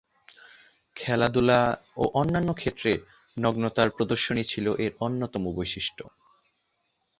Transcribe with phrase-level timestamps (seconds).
[0.95, 1.59] খেলাধূলা
[1.97, 2.91] ও অন্যান্য ক্ষেত্রে
[3.37, 6.01] নগ্নতার প্রদর্শনী ছিল এর অন্যতম বৈশিষ্ট্য।